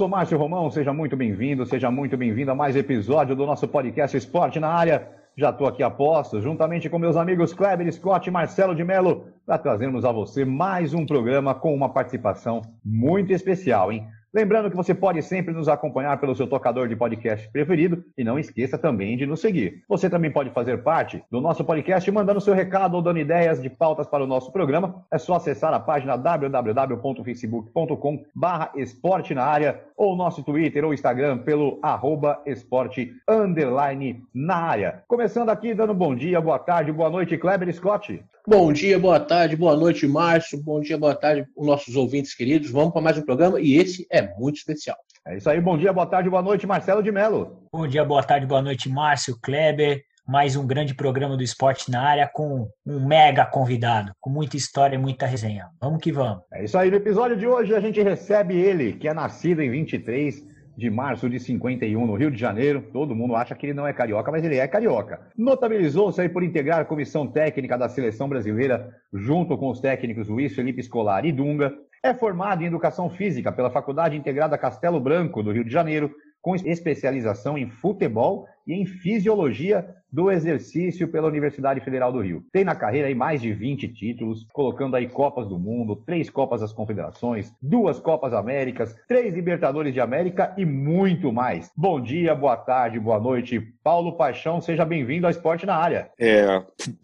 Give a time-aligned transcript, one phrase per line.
[0.00, 4.16] Sou Márcio Romão, seja muito bem-vindo, seja muito bem-vindo a mais episódio do nosso podcast
[4.16, 5.06] Esporte na Área.
[5.36, 9.26] Já estou aqui a posto, juntamente com meus amigos Kleber Scott e Marcelo de Mello,
[9.44, 14.08] para trazermos a você mais um programa com uma participação muito especial, hein?
[14.32, 18.38] Lembrando que você pode sempre nos acompanhar pelo seu tocador de podcast preferido e não
[18.38, 19.82] esqueça também de nos seguir.
[19.88, 23.68] Você também pode fazer parte do nosso podcast mandando seu recado ou dando ideias de
[23.68, 25.04] pautas para o nosso programa.
[25.10, 31.38] É só acessar a página www.facebook.com barra esporte na área ou nosso Twitter ou Instagram
[31.38, 35.02] pelo arroba esporte underline na área.
[35.08, 38.22] Começando aqui dando bom dia, boa tarde, boa noite, Kleber Scott.
[38.46, 40.62] Bom dia, boa tarde, boa noite, Márcio.
[40.62, 42.70] Bom dia, boa tarde, os nossos ouvintes queridos.
[42.70, 44.96] Vamos para mais um programa e esse é muito especial.
[45.26, 47.68] É isso aí, bom dia, boa tarde, boa noite, Marcelo de Mello.
[47.70, 50.02] Bom dia, boa tarde, boa noite, Márcio, Kleber.
[50.26, 54.96] Mais um grande programa do esporte na área com um mega convidado, com muita história
[54.96, 55.68] e muita resenha.
[55.78, 56.42] Vamos que vamos.
[56.50, 59.70] É isso aí, no episódio de hoje a gente recebe ele, que é nascido em
[59.70, 62.82] 23 de março de 51 no Rio de Janeiro.
[62.92, 65.20] Todo mundo acha que ele não é carioca, mas ele é carioca.
[65.36, 70.82] Notabilizou-se por integrar a comissão técnica da seleção brasileira junto com os técnicos Luiz Felipe
[70.82, 71.72] Scolari e Dunga.
[72.02, 76.10] É formado em educação física pela Faculdade Integrada Castelo Branco do Rio de Janeiro,
[76.40, 82.44] com especialização em futebol e em fisiologia do exercício pela Universidade Federal do Rio.
[82.52, 86.60] Tem na carreira aí mais de 20 títulos, colocando aí Copas do Mundo, três Copas
[86.60, 91.70] das Confederações, duas Copas Américas, três Libertadores de América e muito mais.
[91.76, 93.60] Bom dia, boa tarde, boa noite.
[93.82, 96.10] Paulo Paixão, seja bem-vindo ao Esporte na Área.
[96.18, 96.62] É,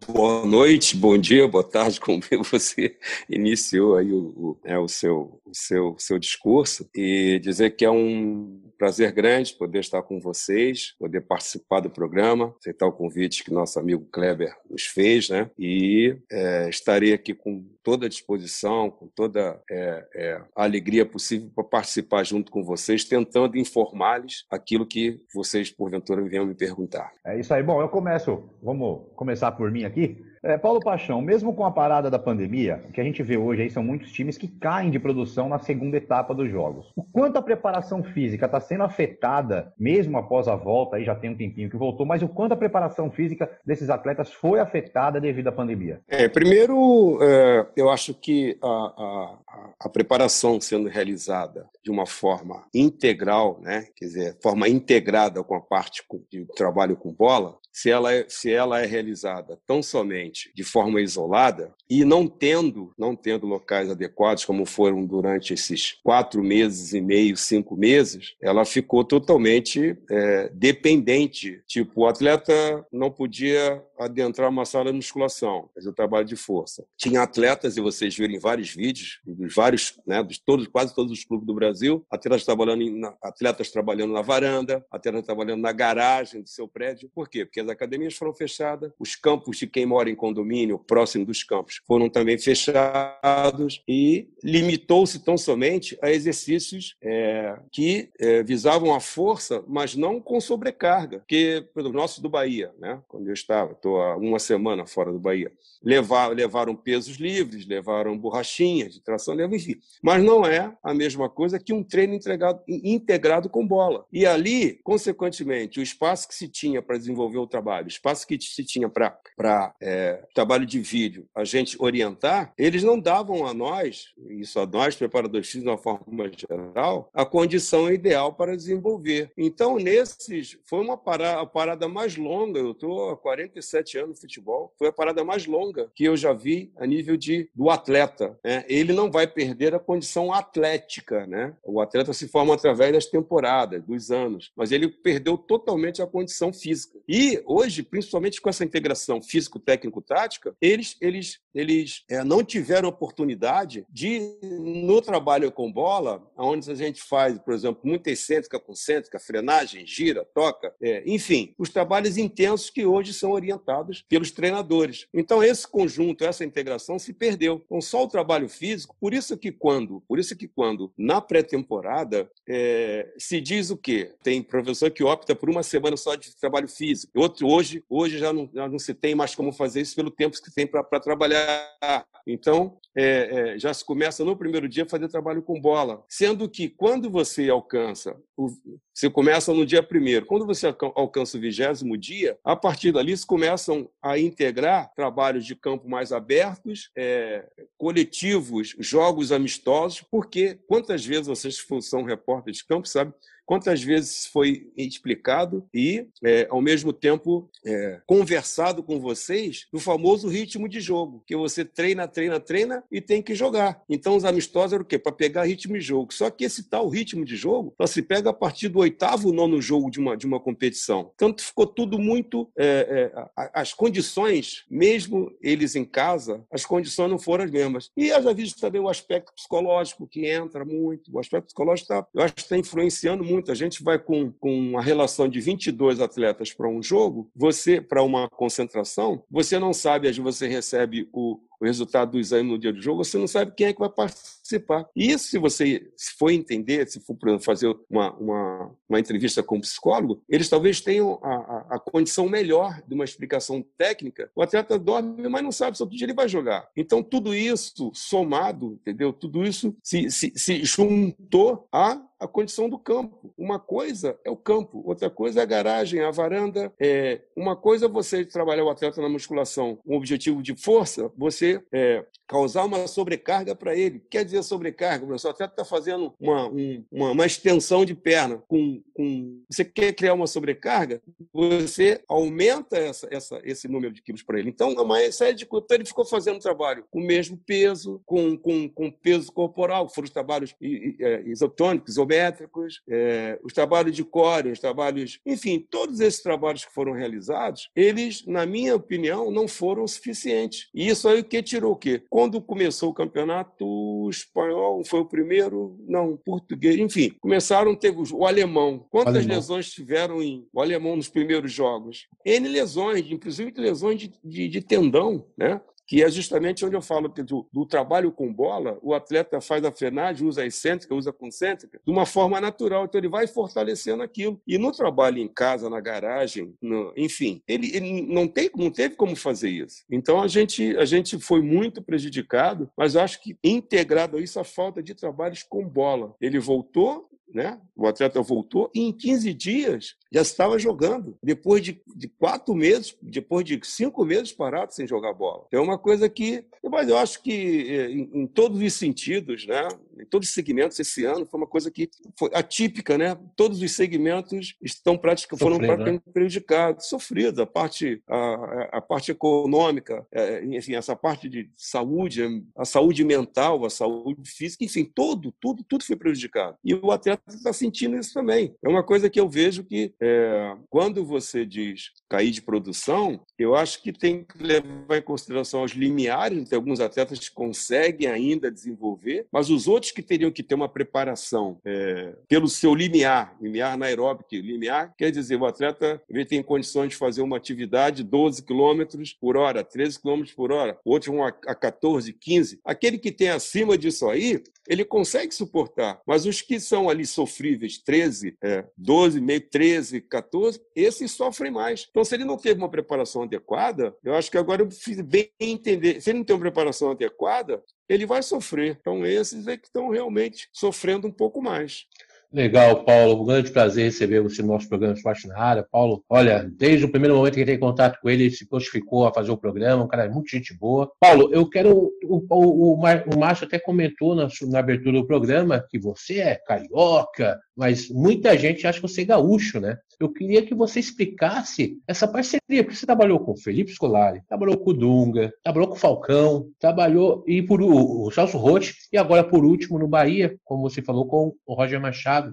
[0.08, 2.96] boa noite, bom dia, boa tarde, como você
[3.28, 7.90] iniciou aí o, o, é, o, seu, o seu, seu discurso e dizer que é
[7.90, 13.52] um prazer grande poder estar com vocês, poder participar do programa, aceitar o convite que
[13.52, 15.50] nosso amigo Kleber nos fez, né?
[15.58, 21.48] E é, estarei aqui com toda a disposição, com toda é, é, a alegria possível
[21.54, 27.12] para participar junto com vocês, tentando informar-lhes aquilo que vocês, porventura, venham me perguntar.
[27.24, 27.62] É isso aí.
[27.62, 30.20] Bom, eu começo, vamos começar por mim aqui.
[30.46, 33.62] É, Paulo Paixão, mesmo com a parada da pandemia, o que a gente vê hoje
[33.62, 36.92] aí são muitos times que caem de produção na segunda etapa dos jogos.
[36.94, 41.30] O quanto a preparação física está sendo afetada, mesmo após a volta, aí já tem
[41.30, 45.48] um tempinho que voltou, mas o quanto a preparação física desses atletas foi afetada devido
[45.48, 46.00] à pandemia?
[46.08, 49.38] É, primeiro, é, eu acho que a, a,
[49.80, 55.60] a, preparação sendo realizada de uma forma integral, né, quer dizer, forma integrada com a
[55.60, 60.64] parte de trabalho com bola, se ela, é, se ela é realizada tão somente de
[60.64, 66.94] forma isolada e não tendo, não tendo locais adequados, como foram durante esses quatro meses
[66.94, 71.62] e meio, cinco meses, ela ficou totalmente é, dependente.
[71.66, 72.54] Tipo, o atleta
[72.90, 76.84] não podia adentrar uma sala de musculação, fazer o trabalho de força.
[76.96, 81.12] Tinha atletas, e vocês viram em vários vídeos, dos vários, né, dos todos, quase todos
[81.12, 86.42] os clubes do Brasil, atletas trabalhando, em, atletas trabalhando na varanda, atletas trabalhando na garagem
[86.42, 87.10] do seu prédio.
[87.14, 87.44] Por quê?
[87.44, 91.80] Porque as academias foram fechadas, os campos de quem mora em condomínio, próximo dos campos,
[91.86, 99.62] foram também fechados e limitou-se tão somente a exercícios é, que é, visavam a força,
[99.66, 101.18] mas não com sobrecarga.
[101.18, 105.18] Porque, pelo nosso do Bahia, né, quando eu estava, estou há uma semana fora do
[105.18, 109.76] Bahia, levar, levaram pesos livres, levaram borrachinhas de tração, enfim.
[110.02, 114.04] Mas não é a mesma coisa que um treino entregado, integrado com bola.
[114.12, 118.38] E ali, consequentemente, o espaço que se tinha para desenvolver o trabalho, o espaço que
[118.40, 124.08] se tinha para é, trabalho de vídeo, a gente orientar, eles não davam a nós,
[124.30, 129.30] isso a nós, preparadores físicos, de uma forma geral, a condição ideal para desenvolver.
[129.38, 134.16] Então, nesses, foi uma parada, a parada mais longa, eu estou há 47 anos no
[134.16, 138.38] futebol, foi a parada mais longa que eu já vi a nível de, do atleta.
[138.44, 138.64] Né?
[138.68, 141.26] Ele não vai perder a condição atlética.
[141.26, 141.54] Né?
[141.64, 146.52] O atleta se forma através das temporadas, dos anos, mas ele perdeu totalmente a condição
[146.52, 146.98] física.
[147.08, 154.20] E hoje, principalmente com essa integração físico-técnico-tática, eles, eles, eles é, não tiveram oportunidade de,
[154.42, 160.26] no trabalho com bola, onde a gente faz, por exemplo, muita excêntrica, concêntrica, frenagem, gira,
[160.34, 165.06] toca, é, enfim, os trabalhos intensos que hoje são orientados pelos treinadores.
[165.14, 167.62] Então, esse conjunto, essa integração se perdeu.
[167.66, 172.30] Então, só o trabalho físico, por isso que quando, por isso que quando na pré-temporada
[172.48, 174.14] é, se diz o quê?
[174.22, 177.12] Tem professor que opta por uma semana só de trabalho físico.
[177.14, 180.36] Outro hoje, hoje já não, já não se tem mais como fazer isso pelo tempo
[180.40, 182.06] que tem para trabalhar.
[182.26, 186.04] Então, é, é, já se começa no primeiro dia a fazer trabalho com bola.
[186.08, 188.48] Sendo que quando você alcança, o,
[188.92, 193.26] você começa no dia primeiro, quando você alcança o vigésimo dia, a partir dali se
[193.26, 197.46] começam a integrar trabalhos de campo mais abertos, é,
[197.76, 203.12] coletivos, jogos amistosos, porque quantas vezes vocês são repórteres de campo, sabe?
[203.46, 210.28] Quantas vezes foi explicado e, é, ao mesmo tempo, é, conversado com vocês do famoso
[210.28, 213.80] ritmo de jogo, que você treina, treina, treina e tem que jogar.
[213.88, 214.98] Então, os amistosos eram o quê?
[214.98, 216.12] Para pegar ritmo de jogo.
[216.12, 219.62] Só que esse tal ritmo de jogo só se pega a partir do oitavo, nono
[219.62, 221.12] jogo de uma, de uma competição.
[221.16, 222.50] Tanto ficou tudo muito.
[222.58, 227.90] É, é as condições, mesmo eles em casa, as condições não foram as mesmas.
[227.96, 231.12] E eu já vi também o aspecto psicológico que entra muito.
[231.12, 233.52] O aspecto psicológico, tá, eu acho que está influenciando muito muito.
[233.52, 238.02] A gente vai com, com uma relação de 22 atletas para um jogo, você, para
[238.02, 242.58] uma concentração, você não sabe, às vezes você recebe o, o resultado do exame no
[242.58, 244.86] dia do jogo, você não sabe quem é que vai participar.
[244.94, 249.56] E isso, se você se for entender, se for fazer uma, uma, uma entrevista com
[249.56, 254.30] um psicólogo, eles talvez tenham a, a, a, condição melhor de uma explicação técnica.
[254.34, 256.68] O atleta dorme, mas não sabe se outro dia ele vai jogar.
[256.76, 259.12] Então, tudo isso somado, entendeu?
[259.12, 263.32] Tudo isso se, se, se juntou a a condição do campo.
[263.36, 266.72] Uma coisa é o campo, outra coisa é a garagem, a varanda.
[266.80, 271.45] É, uma coisa é você trabalhar o atleta na musculação um objetivo de força, você
[271.46, 274.02] você é, causar uma sobrecarga para ele.
[274.10, 278.42] Quer dizer sobrecarga, o atleta está fazendo uma, um, uma, uma, extensão de perna.
[278.48, 281.00] Com, com, você quer criar uma sobrecarga,
[281.32, 284.50] você aumenta essa, essa, esse número de quilos para ele.
[284.50, 285.66] Então, uma série de coisas.
[285.66, 290.06] Então, ele ficou fazendo trabalho com o mesmo peso, com, com, com peso corporal, foram
[290.06, 295.20] os trabalhos é, isotônicos, isométricos, é, os trabalhos de core, os trabalhos.
[295.24, 300.68] Enfim, todos esses trabalhos que foram realizados, eles, na minha opinião, não foram suficientes.
[300.74, 302.02] E isso aí o que porque tirou o quê?
[302.08, 308.86] Quando começou o campeonato espanhol, foi o primeiro, não, português, enfim, começaram, teve o alemão.
[308.90, 309.36] Quantas alemão.
[309.36, 312.06] lesões tiveram em o alemão nos primeiros jogos?
[312.24, 315.60] N lesões, inclusive lesões de, de, de tendão, né?
[315.86, 319.64] Que é justamente onde eu falo que do, do, trabalho com bola, o atleta faz
[319.64, 322.84] a frenagem, usa a excêntrica, usa a concêntrica, de uma forma natural.
[322.84, 324.40] Então, ele vai fortalecendo aquilo.
[324.46, 328.96] E no trabalho em casa, na garagem, no, enfim, ele, ele, não, tem, não teve
[328.96, 329.84] como fazer isso.
[329.90, 334.40] Então, a gente, a gente foi muito prejudicado, mas eu acho que integrado a isso
[334.40, 336.14] a falta de trabalhos com bola.
[336.20, 337.60] Ele voltou né?
[337.76, 341.18] O atleta voltou e em 15 dias já estava jogando.
[341.22, 345.44] Depois de, de quatro meses, depois de cinco meses parado sem jogar bola.
[345.52, 346.46] É uma coisa que.
[346.64, 349.68] Mas eu acho que é, em, em todos os sentidos, né?
[349.98, 351.88] Em todos os segmentos, esse ano foi uma coisa que
[352.18, 353.16] foi atípica, né?
[353.34, 356.12] Todos os segmentos estão praticamente, foram Sofrido, praticamente né?
[356.12, 357.40] prejudicados, sofridos.
[357.40, 363.64] A parte, a, a parte econômica, é, enfim, essa parte de saúde, a saúde mental,
[363.64, 366.56] a saúde física, enfim, tudo, tudo, tudo foi prejudicado.
[366.64, 368.54] E o atleta está sentindo isso também.
[368.62, 373.54] É uma coisa que eu vejo que é, quando você diz cair de produção, eu
[373.54, 378.50] acho que tem que levar em consideração os limiares, tem alguns atletas que conseguem ainda
[378.50, 383.74] desenvolver, mas os outros que teriam que ter uma preparação é, pelo seu limiar, limiar
[383.74, 388.82] anaeróbico, limiar quer dizer, o atleta ele tem condições de fazer uma atividade 12 km
[389.20, 392.60] por hora, 13 km por hora, outros vão a 14, 15.
[392.64, 397.78] Aquele que tem acima disso aí, ele consegue suportar, mas os que são ali sofríveis,
[397.78, 401.86] 13, é, 12, meio 13, 14, esses sofrem mais.
[401.88, 405.30] Então, se ele não teve uma preparação adequada, eu acho que agora eu fiz bem
[405.38, 406.00] entender.
[406.00, 408.76] Se ele não tem uma preparação adequada, ele vai sofrer.
[408.80, 411.86] Então, esses é que estão realmente sofrendo um pouco mais.
[412.32, 413.22] Legal, Paulo.
[413.22, 415.66] Um grande prazer receber você no nosso programa Esporte na Área.
[415.70, 419.06] Paulo, olha, desde o primeiro momento que entrei em contato com ele, ele se prontificou
[419.06, 420.90] a fazer o programa, um cara é muito gente boa.
[421.00, 421.90] Paulo, eu quero.
[422.04, 427.38] O, o, o Márcio até comentou na, na abertura do programa que você é carioca,
[427.56, 429.78] mas muita gente acha que você é gaúcho, né?
[429.98, 434.58] Eu queria que você explicasse essa parceria, porque você trabalhou com o Felipe Scolari, trabalhou
[434.58, 438.98] com o Dunga, trabalhou com o Falcão, trabalhou e por o, o Celso Rotti, e
[438.98, 442.25] agora por último no Bahia, como você falou, com o Roger Machado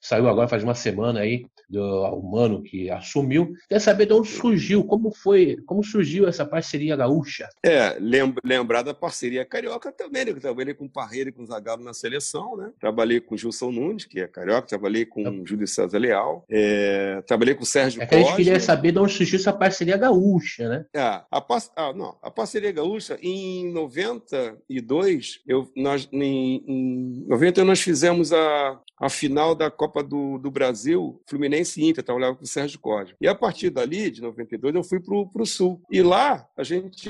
[0.00, 1.82] saiu agora faz uma semana aí do
[2.14, 3.52] humano que assumiu.
[3.68, 7.48] Quer saber de onde surgiu, como foi, como surgiu essa parceria gaúcha?
[7.62, 7.98] É,
[8.42, 10.30] lembrar da parceria carioca também, né?
[10.30, 12.70] Eu trabalhei com Parreira e com Zagallo na seleção, né?
[12.80, 15.46] Trabalhei com Gilson Nunes, que é carioca, trabalhei com é.
[15.46, 19.12] Júlio César Leal, é, trabalhei com Sérgio é que A gente queria saber de onde
[19.12, 20.86] surgiu essa parceria gaúcha, né?
[20.94, 27.80] É, a, ah, não, a parceria gaúcha, em 92, eu, nós, em, em 90 nós
[27.80, 32.46] fizemos a, a final da Copa do, do Brasil, Fluminense e Inter, trabalhava com o
[32.46, 33.16] Sérgio Código.
[33.20, 35.80] E a partir dali, de 92, eu fui para o Sul.
[35.90, 37.08] E lá a gente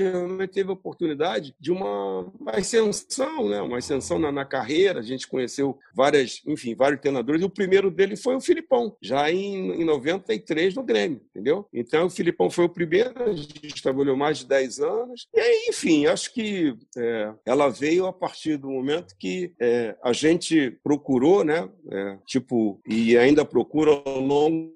[0.51, 3.61] teve a oportunidade de uma, uma ascensão, né?
[3.61, 4.99] uma ascensão na, na, carreira.
[4.99, 7.41] A gente conheceu várias, enfim, vários treinadores.
[7.41, 11.67] E o primeiro dele foi o Filipão, já em, em 93 no Grêmio, entendeu?
[11.73, 15.27] Então o Filipão foi o primeiro, a gente trabalhou mais de 10 anos.
[15.33, 20.13] E aí, enfim, acho que é, ela veio a partir do momento que é, a
[20.13, 21.69] gente procurou, né?
[21.91, 24.71] É, tipo, e ainda procura ao longo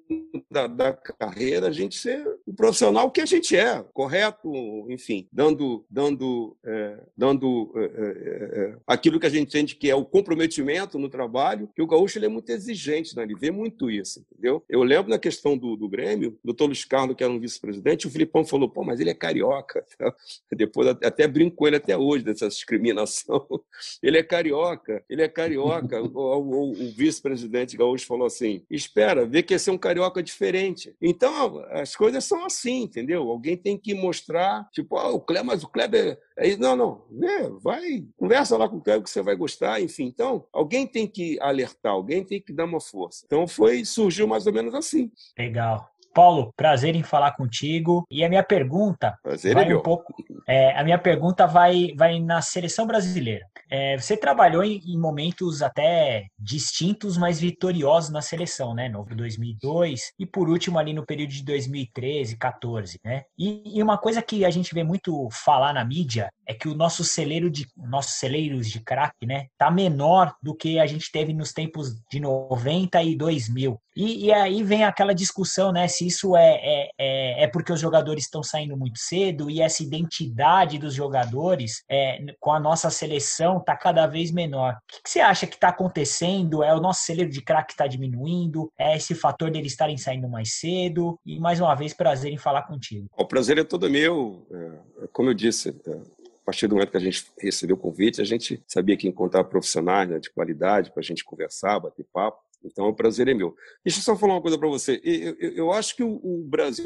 [0.50, 4.50] da, da, carreira a gente ser o profissional que a gente é, correto,
[4.90, 9.94] enfim, dando, dando, é, dando é, é, é aquilo que a gente entende que é
[9.94, 13.22] o comprometimento no trabalho, que o gaúcho ele é muito exigente, né?
[13.22, 14.64] ele vê muito isso, entendeu?
[14.68, 18.08] Eu lembro na questão do, do Grêmio, o doutor Luiz Carlos, que era um vice-presidente,
[18.08, 19.84] o Filipão falou, pô, mas ele é carioca.
[20.50, 23.46] Depois até brinco com ele até hoje dessa discriminação.
[24.02, 26.00] Ele é carioca, ele é carioca.
[26.02, 30.94] o, o, o vice-presidente gaúcho falou assim: espera, vê que esse é um carioca diferente.
[31.00, 33.28] Então, as coisas são assim, entendeu?
[33.30, 36.18] Alguém tem que mostrar, tipo, ah, o Kleber, mas o Kleber.
[36.36, 36.56] É...
[36.56, 40.04] Não, não, vê, vai, conversa lá com o Kleber que você vai gostar, enfim.
[40.04, 43.24] Então, alguém tem que alertar, alguém tem que dar uma força.
[43.26, 45.10] Então, foi, surgiu mais ou menos assim.
[45.38, 45.93] Legal.
[46.14, 48.06] Paulo, prazer em falar contigo.
[48.10, 50.14] E a minha pergunta prazer vai é um pouco.
[50.48, 53.44] É, a minha pergunta vai, vai na seleção brasileira.
[53.70, 58.88] É, você trabalhou em, em, momentos até distintos, mas vitoriosos na seleção, né?
[58.88, 63.24] No 2002 e por último ali no período de 2013, 14, né?
[63.36, 66.74] E, e uma coisa que a gente vê muito falar na mídia é que o
[66.74, 71.32] nosso celeiro de nossos celeiros de craque, né, tá menor do que a gente teve
[71.32, 73.80] nos tempos de 90 e 2000.
[73.96, 77.80] E, e aí vem aquela discussão, né, se isso é, é, é, é porque os
[77.80, 83.60] jogadores estão saindo muito cedo e essa identidade dos jogadores é, com a nossa seleção
[83.60, 84.74] tá cada vez menor.
[84.74, 86.62] O que, que você acha que está acontecendo?
[86.62, 88.70] É o nosso celeiro de craque está diminuindo?
[88.78, 91.18] É esse fator deles estarem saindo mais cedo?
[91.24, 93.06] E mais uma vez, prazer em falar contigo.
[93.16, 94.46] O prazer é todo meu.
[94.50, 98.20] É, como eu disse, é, a partir do momento que a gente recebeu o convite,
[98.20, 102.38] a gente sabia que encontrar profissionais né, de qualidade para a gente conversar, bater papo.
[102.64, 103.54] Então, o prazer é meu.
[103.84, 105.00] Deixa eu só falar uma coisa para você.
[105.04, 106.84] Eu, eu, eu, acho que o, o, Brasil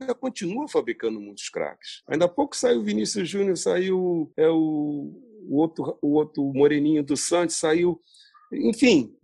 [0.00, 2.02] ainda continua fabricando muitos craques.
[2.06, 5.12] Ainda há pouco saiu o Vinícius Júnior, saiu é, o,
[5.48, 8.00] o, outro, o outro Moreninho do Santos, saiu
[8.52, 9.14] enfim,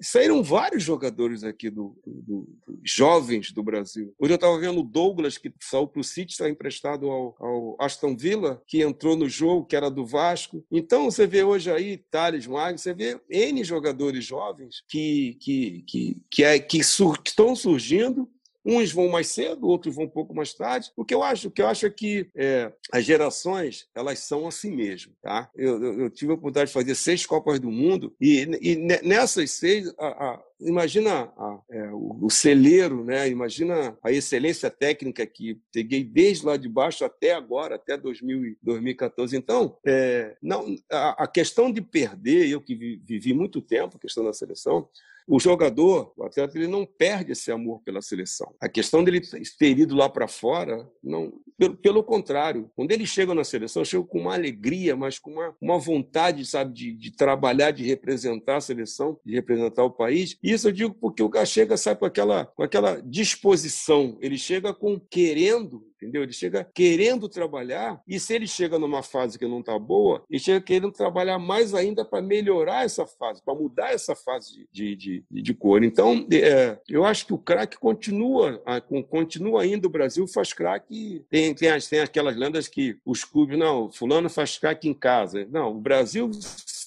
[0.00, 4.14] saíram vários jogadores aqui do, do, do jovens do Brasil.
[4.18, 7.76] Hoje eu estava vendo o Douglas, que saiu para o City, está emprestado ao, ao,
[7.80, 10.64] Aston Villa, que entrou no jogo, que era do Vasco.
[10.70, 16.16] Então você vê hoje aí Thales Magno, você vê N jogadores jovens que, que, que,
[16.30, 18.28] que, é, que, estão surgindo
[18.64, 20.90] Uns vão mais cedo, outros vão um pouco mais tarde.
[20.96, 24.46] O que eu acho, o que eu acho é que é, as gerações elas são
[24.46, 25.50] assim mesmo, tá?
[25.56, 29.52] Eu, eu, eu, tive a oportunidade de fazer seis Copas do Mundo e, e nessas
[29.52, 33.28] seis a, a, imagina a, é, o, o, celeiro, né?
[33.28, 39.36] Imagina a excelência técnica que peguei desde lá de baixo até agora, até 2000, 2014.
[39.36, 44.24] Então, é, não, a, a, questão de perder, eu que vivi muito tempo a questão
[44.24, 44.88] da seleção,
[45.30, 48.52] o jogador, o atleta, ele não perde esse amor pela seleção.
[48.60, 49.20] A questão dele
[49.56, 54.02] ter ido lá para fora, não, pelo, pelo, contrário, quando ele chega na seleção, chega
[54.02, 58.60] com uma alegria, mas com uma, uma vontade, sabe, de, de trabalhar, de representar a
[58.60, 60.36] seleção, de representar o país.
[60.42, 64.36] E isso eu digo porque o cara chega, sabe, com aquela, com aquela disposição, ele
[64.36, 66.22] chega com querendo entendeu?
[66.22, 70.40] Ele chega querendo trabalhar e se ele chega numa fase que não está boa, ele
[70.40, 75.24] chega querendo trabalhar mais ainda para melhorar essa fase, para mudar essa fase de, de,
[75.30, 75.82] de, de cor.
[75.82, 78.62] Então, é, eu acho que o craque continua,
[79.08, 83.90] continua ainda, o Brasil faz craque, tem, tem, tem aquelas lendas que os clubes, não,
[83.90, 85.46] fulano faz craque em casa.
[85.50, 86.30] Não, o Brasil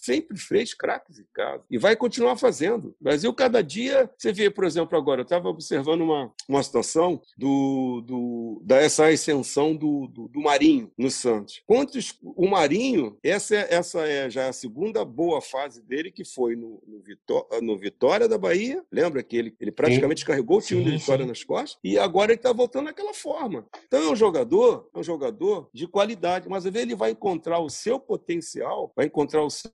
[0.04, 2.90] sempre fez craques em casa e vai continuar fazendo.
[3.00, 7.22] O Brasil, cada dia, você vê, por exemplo, agora, eu estava observando uma, uma situação
[7.38, 11.62] do, do, dessa ascensão do, do, do, Marinho no Santos.
[11.66, 16.56] Quantos, o Marinho, essa, é, essa é já a segunda boa fase dele, que foi
[16.56, 20.28] no, no, Vitória, no Vitória da Bahia, lembra que ele, ele praticamente sim.
[20.28, 21.30] carregou o time sim, de Vitória sim.
[21.30, 23.66] nas costas, e agora ele está voltando naquela forma.
[23.88, 27.60] Então é um jogador, é um jogador de qualidade, mas às vezes ele vai encontrar
[27.60, 29.72] o seu potencial, vai encontrar o seu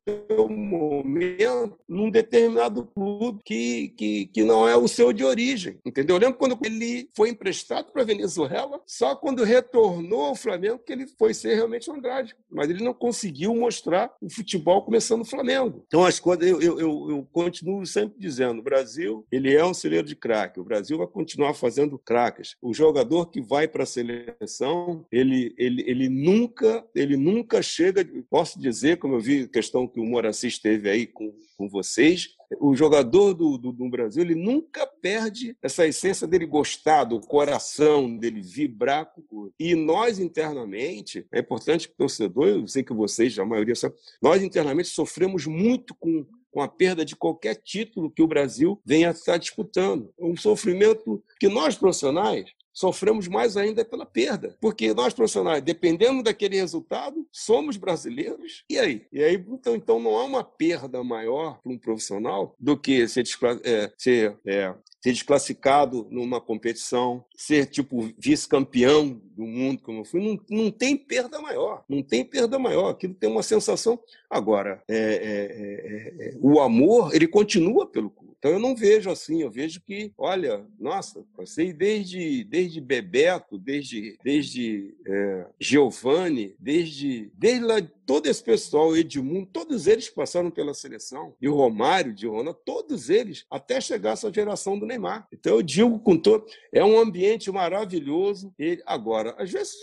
[0.50, 5.80] momento num determinado clube que, que, que não é o seu de origem.
[5.86, 6.16] Entendeu?
[6.16, 11.08] Eu lembro quando ele foi emprestado para Venezuela, só quando retornou ao Flamengo que ele
[11.08, 12.36] foi ser realmente Andrade.
[12.50, 15.84] Mas ele não conseguiu mostrar o futebol começando no Flamengo.
[15.88, 20.08] Então, as coisas, eu, eu, eu, continuo sempre dizendo: o Brasil ele é um celeiro
[20.08, 20.60] de craque.
[20.60, 22.56] O Brasil vai continuar fazendo craques.
[22.62, 28.08] O jogador que vai para a seleção, ele, ele, ele nunca ele nunca chega.
[28.30, 32.76] Posso dizer, como eu vi questão que o Moraci esteve aí com, com vocês, o
[32.76, 38.42] jogador do, do, do, Brasil ele nunca perde essa essência dele gostar, do coração, dele
[38.42, 43.46] vibrar com E nós internamente, é importante que o torcedor, eu sei que vocês, a
[43.46, 48.28] maioria sabe, nós internamente sofremos muito com com a perda de qualquer título que o
[48.28, 50.12] Brasil venha a estar disputando.
[50.18, 52.50] Um sofrimento que nós profissionais
[52.80, 54.56] sofremos mais ainda pela perda.
[54.62, 58.64] Porque nós, profissionais, dependendo daquele resultado, somos brasileiros.
[58.70, 59.06] E aí?
[59.12, 63.26] E aí, então, então não há uma perda maior para um profissional do que ser,
[63.66, 70.22] é, ser é, ser desclassificado numa competição, ser tipo vice-campeão do mundo, como eu fui,
[70.22, 71.84] não, não tem perda maior.
[71.88, 72.90] Não tem perda maior.
[72.90, 74.00] Aquilo tem uma sensação.
[74.30, 78.29] Agora, é, é, é, é o amor, ele continua pelo clube.
[78.40, 84.18] Então eu não vejo assim, eu vejo que, olha, nossa, passei desde, desde Bebeto, desde,
[84.24, 87.66] desde é, Giovanni, desde, desde
[88.10, 93.08] todo esse pessoal, Edmundo, todos eles passaram pela seleção, e o Romário, de Rona, todos
[93.08, 95.28] eles, até chegar essa geração do Neymar.
[95.32, 98.52] Então eu digo com todo, é um ambiente maravilhoso.
[98.58, 99.78] E agora, às vezes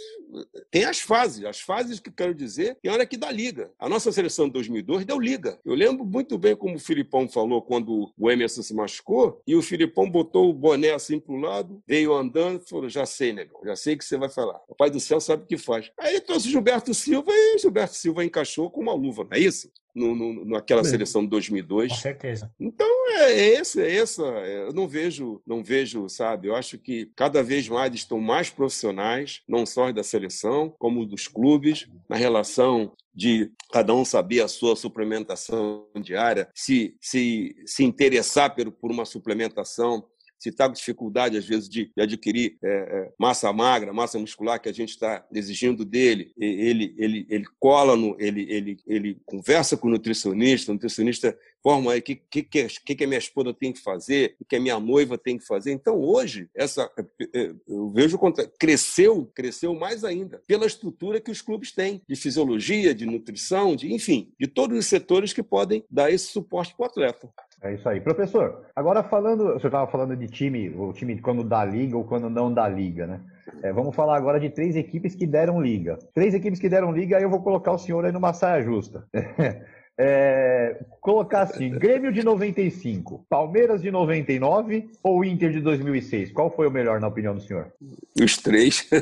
[0.73, 3.71] tem as fases, as fases que quero dizer, e olha que dá liga.
[3.79, 5.61] A nossa seleção de 2002 deu liga.
[5.65, 9.63] Eu lembro muito bem como o Filipão falou quando o Emerson se machucou, e o
[9.63, 13.61] Filipão botou o boné assim para o lado, veio andando e falou: Já sei, negão,
[13.65, 14.61] já sei o que você vai falar.
[14.69, 15.93] O Pai do Céu sabe o que faz.
[15.99, 19.71] Aí ele trouxe Gilberto Silva e Gilberto Silva encaixou com uma luva, não é isso?
[19.97, 21.91] no, no, naquela Bem, seleção de 2002.
[21.91, 22.53] Com certeza.
[22.61, 24.23] Então é, é esse, é essa.
[24.23, 26.49] É, eu não vejo, não vejo, sabe?
[26.49, 31.27] Eu acho que cada vez mais estão mais profissionais, não só da seleção, como dos
[31.27, 38.55] clubes, na relação de cada um saber a sua suplementação diária, se, se, se interessar
[38.55, 40.05] por, por uma suplementação
[40.39, 44.69] se está com dificuldade, às vezes, de, adquirir é, é, massa magra, massa muscular que
[44.69, 49.89] a gente está exigindo dele, ele, ele, ele cola, no, ele, ele, ele conversa com
[49.89, 53.73] o nutricionista, o nutricionista forma aí o que, que, que, que a minha esposa tem
[53.73, 55.73] que fazer, o que a minha noiva tem que fazer.
[55.73, 58.17] Então, hoje, essa, é, é, eu vejo
[58.57, 63.93] cresceu, cresceu mais ainda pela estrutura que os clubes têm de fisiologia, de nutrição, de
[63.93, 67.29] enfim, de todos os setores que podem dar esse suporte para o atleta.
[67.63, 68.01] É isso aí.
[68.01, 72.05] Professor, agora falando, o senhor estava falando de time, o time quando dá liga ou
[72.05, 73.21] quando não dá liga, né?
[73.63, 75.99] É, vamos falar agora de três equipes que deram liga.
[76.15, 79.07] Três equipes que deram liga, aí eu vou colocar o senhor aí numa saia justa.
[79.99, 86.33] É, colocar assim, Grêmio de 95, Palmeiras de 99 ou Inter de 2006?
[86.33, 87.73] Qual foi o melhor na opinião do senhor?
[88.21, 88.87] Os três.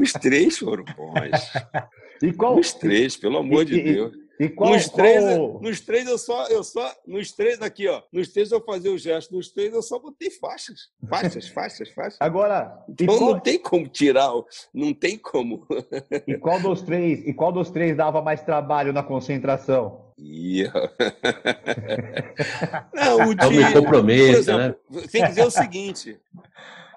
[0.00, 1.52] Os três foram bons.
[2.22, 2.58] E qual...
[2.58, 4.21] Os três, pelo amor e, de e, Deus.
[4.42, 5.60] E qual, nos, três, qual...
[5.62, 8.98] nos três eu só, eu só, nos três aqui, ó, nos três eu fazia o
[8.98, 12.16] gesto, nos três eu só botei faixas, faixas, faixas, faixas.
[12.18, 13.34] Agora, então qual...
[13.34, 14.32] não tem como tirar,
[14.74, 15.64] não tem como.
[16.26, 20.12] E qual dos três, e qual dos três dava mais trabalho na concentração?
[20.18, 20.72] Yeah.
[22.94, 24.74] não, o time, não me comprometa, né?
[25.10, 26.18] Tem que dizer o seguinte: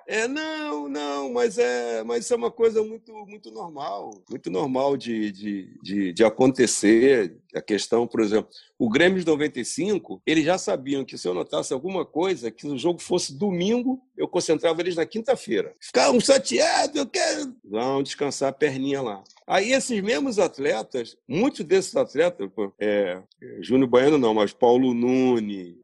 [0.08, 5.32] é, não, não, mas é, mas é uma coisa muito, muito normal, muito normal de,
[5.32, 7.36] de, de, de acontecer.
[7.56, 11.74] A questão, por exemplo, o Grêmio de 95, eles já sabiam que se eu notasse
[11.74, 15.74] alguma coisa, que o jogo fosse domingo, eu concentrava eles na quinta-feira.
[15.80, 17.56] Ficavam chateados, eu quero.
[17.64, 19.24] Vão descansar a perninha lá.
[19.48, 23.22] Aí esses mesmos atletas, muitos desses atletas, é,
[23.60, 25.76] Júnior Baiano não, mas Paulo Nunes,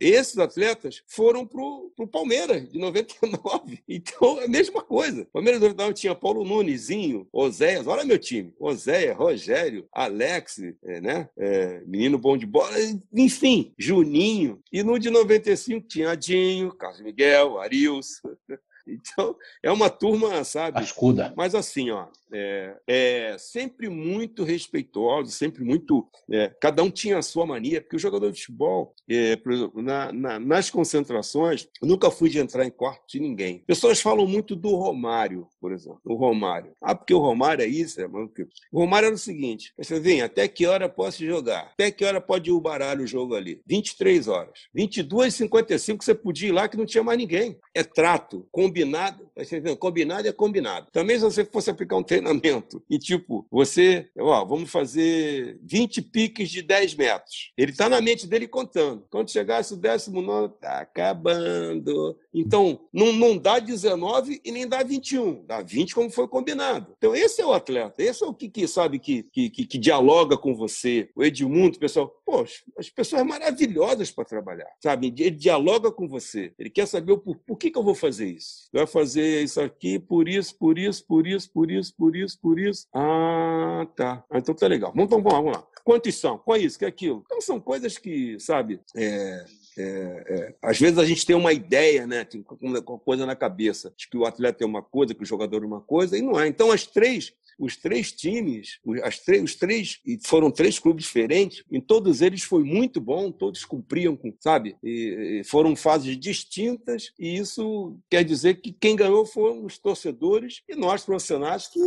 [0.00, 3.82] esses atletas foram pro, pro Palmeiras, de 99.
[3.86, 5.26] Então, é a mesma coisa.
[5.32, 8.52] Palmeiras de 99 tinha Paulo Nunezinho, Oséias, olha meu time.
[8.58, 11.13] Oséias, Rogério, Alex, é, né?
[11.36, 12.76] É, menino bom de bola,
[13.12, 14.60] enfim, Juninho.
[14.72, 18.34] E no de 95 tinha Adinho, Carlos Miguel, Arilson.
[18.86, 20.78] Então, é uma turma, sabe?
[20.78, 21.32] Ascuda.
[21.34, 26.08] Mas assim, ó, é, é sempre muito respeitoso, sempre muito.
[26.30, 30.12] É, cada um tinha a sua mania, porque o jogador de futebol, é, exemplo, na,
[30.12, 33.62] na, nas concentrações, nunca fui de entrar em quarto de ninguém.
[33.66, 36.00] Pessoas falam muito do Romário, por exemplo.
[36.04, 36.72] O Romário.
[36.82, 38.00] Ah, porque o Romário é isso?
[38.00, 41.70] É, o Romário era o seguinte: você vem, até que hora posso jogar?
[41.74, 43.60] Até que hora pode ir o baralho o jogo ali?
[43.66, 44.68] 23 horas.
[44.74, 47.58] 22 55 você podia ir lá que não tinha mais ninguém.
[47.72, 49.30] É trato, combinado.
[49.78, 50.88] Combinado é combinado.
[50.92, 52.82] Também se você fosse aplicar um treino treinamento.
[52.88, 57.52] E tipo, você, ó, vamos fazer 20 piques de 10 metros.
[57.56, 59.04] Ele está na mente dele contando.
[59.10, 62.18] Quando chegasse o décimo nono, tá acabando.
[62.32, 65.44] Então, não, não dá 19 e nem dá 21.
[65.44, 66.94] Dá 20 como foi combinado.
[66.96, 68.02] Então, esse é o atleta.
[68.02, 71.08] Esse é o que, que sabe, que, que, que, que dialoga com você.
[71.14, 75.14] O Edmundo, pessoal, poxa, as pessoas maravilhosas para trabalhar, sabe?
[75.18, 76.52] Ele dialoga com você.
[76.58, 78.68] Ele quer saber o por, por que, que eu vou fazer isso.
[78.72, 82.58] Vai fazer isso aqui por isso, por isso, por isso, por isso, por isso, por
[82.58, 82.86] isso.
[82.92, 84.24] Ah, tá.
[84.30, 84.92] Ah, então tá legal.
[84.94, 85.66] Vamos, então, vamos lá.
[85.84, 86.38] Quantos são?
[86.38, 86.78] Qual é isso?
[86.78, 87.22] Que é aquilo?
[87.26, 89.44] Então são coisas que, sabe, é,
[89.76, 89.84] é,
[90.28, 94.08] é, às vezes a gente tem uma ideia, né, tem uma coisa na cabeça, de
[94.08, 96.46] que o atleta é uma coisa, que o jogador é uma coisa, e não é.
[96.46, 101.80] Então, as três os três times, as três, os três, foram três clubes diferentes, em
[101.80, 104.76] todos eles foi muito bom, todos cumpriam com, sabe?
[104.82, 110.74] E, foram fases distintas, e isso quer dizer que quem ganhou foram os torcedores e
[110.74, 111.80] nós profissionais que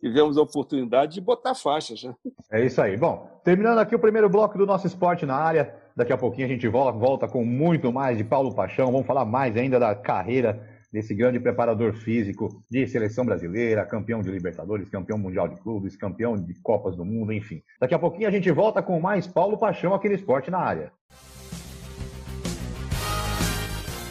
[0.00, 2.02] tivemos a oportunidade de botar faixas.
[2.02, 2.14] Né?
[2.52, 2.96] É isso aí.
[2.96, 5.74] Bom, terminando aqui o primeiro bloco do nosso esporte na área.
[5.96, 8.90] Daqui a pouquinho a gente volta com muito mais de Paulo Paixão.
[8.90, 14.30] Vamos falar mais ainda da carreira desse grande preparador físico de seleção brasileira, campeão de
[14.30, 17.60] Libertadores, campeão mundial de clubes, campeão de Copas do Mundo, enfim.
[17.80, 20.92] Daqui a pouquinho a gente volta com mais Paulo Paixão aqui no Esporte na Área.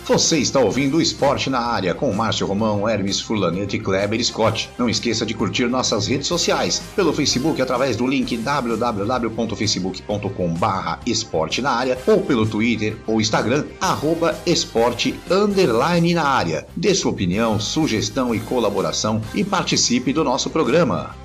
[0.06, 4.70] Você está ouvindo o Esporte na Área com Márcio Romão, Hermes Furlanete e Kleber Scott.
[4.78, 11.62] Não esqueça de curtir nossas redes sociais pelo Facebook através do link www.facebook.com barra esporte
[11.62, 16.68] na área ou pelo Twitter ou Instagram arroba esporte underline na área.
[16.76, 21.16] Dê sua opinião, sugestão e colaboração e participe do nosso programa.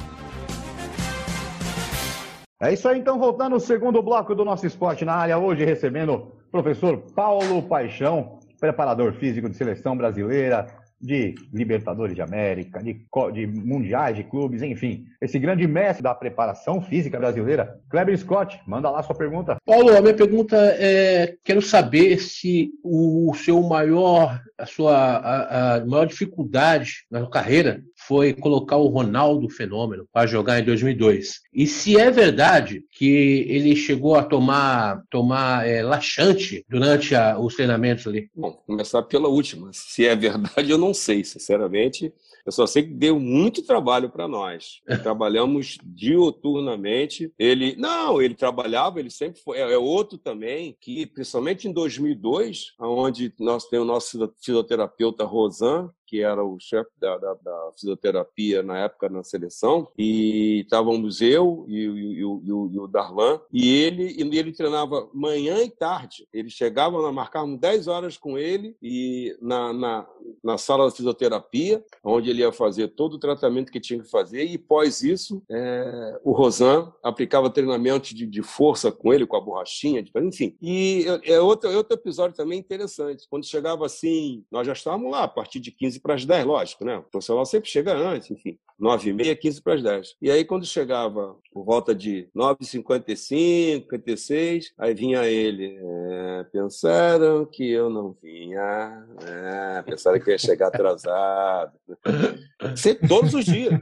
[2.60, 6.12] É isso aí, então, voltando ao segundo bloco do nosso esporte na área, hoje recebendo
[6.12, 10.66] o professor Paulo Paixão, preparador físico de seleção brasileira,
[11.00, 15.06] de Libertadores de América, de, de, mundiais de clubes, enfim.
[15.20, 19.56] Esse grande mestre da preparação física brasileira, Kleber Scott, manda lá sua pergunta.
[19.64, 25.86] Paulo, a minha pergunta é: quero saber se o seu maior, a sua a, a
[25.86, 31.42] maior dificuldade na carreira foi colocar o Ronaldo Fenômeno para jogar em 2002.
[31.52, 37.54] E se é verdade que ele chegou a tomar, tomar é, laxante durante a, os
[37.54, 38.30] treinamentos ali?
[38.34, 39.68] Bom, começar pela última.
[39.74, 42.10] Se é verdade, eu não sei, sinceramente.
[42.46, 44.80] Eu só sei que deu muito trabalho para nós.
[45.02, 47.30] Trabalhamos dioturnamente.
[47.38, 49.58] Ele, não, ele trabalhava, ele sempre foi.
[49.58, 55.90] É, é outro também que, principalmente em 2002, onde nós temos o nosso fisioterapeuta Rosan,
[56.08, 61.66] que era o chefe da, da, da, fisioterapia na época na seleção, e estávamos eu
[61.68, 62.42] e, e, e, o,
[62.72, 66.26] e, o, Darlan, e ele, e ele treinava manhã e tarde.
[66.32, 70.06] Ele chegava, nós marcávamos 10 horas com ele e na, na,
[70.42, 74.44] na sala de fisioterapia, onde ele ia fazer todo o tratamento que tinha que fazer,
[74.44, 79.40] e pós isso, é, o Rosan aplicava treinamento de, de, força com ele, com a
[79.40, 80.56] borrachinha, enfim.
[80.62, 83.26] E é, é outro, é outro episódio também interessante.
[83.28, 86.44] Quando chegava assim, nós já estávamos lá, a partir de 15 15 para as 10,
[86.44, 86.96] lógico, né?
[86.98, 88.58] O profissional sempre chega antes, enfim.
[88.78, 90.16] 9 e meia, 15 para as 10.
[90.22, 95.76] E aí, quando chegava por volta de 9h55, 56, aí vinha ele.
[95.82, 99.04] É, pensaram que eu não vinha.
[99.24, 101.72] É, pensaram que eu ia chegar atrasado.
[102.76, 103.80] Sempre, todos os dias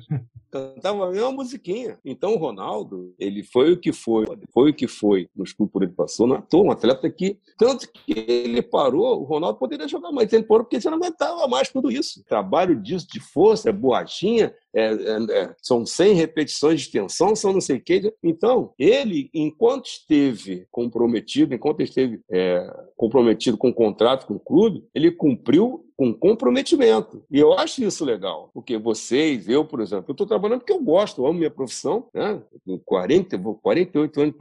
[0.51, 1.99] cantava a mesma musiquinha.
[2.05, 5.83] Então o Ronaldo, ele foi o que foi, foi o que foi nos clubes por
[5.83, 10.13] ele passou, na toa, um atleta que, tanto que ele parou, o Ronaldo poderia jogar
[10.13, 12.25] mais tempo, porque você não aguentava mais tudo isso.
[12.25, 17.53] Trabalho disso de força, é borrachinha, é, é, é, são 100 repetições de tensão, são
[17.53, 18.13] não sei o quê.
[18.23, 24.85] Então, ele, enquanto esteve comprometido, enquanto esteve é, comprometido com o contrato com o clube,
[24.95, 27.25] ele cumpriu com comprometimento.
[27.31, 30.83] E eu acho isso legal, porque vocês, eu, por exemplo, eu estou trabalhando porque eu
[30.83, 32.43] gosto, eu amo minha profissão, né?
[32.65, 34.35] tenho 40, 48 anos.